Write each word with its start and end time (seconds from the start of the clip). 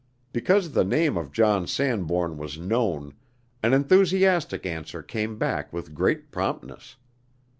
Because 0.33 0.71
the 0.71 0.83
name 0.83 1.15
of 1.15 1.31
John 1.31 1.67
Sanbourne 1.67 2.35
was 2.35 2.57
known, 2.57 3.13
an 3.61 3.71
enthusiastic 3.75 4.65
answer 4.65 5.03
came 5.03 5.37
back 5.37 5.71
with 5.71 5.93
great 5.93 6.31
promptness. 6.31 6.95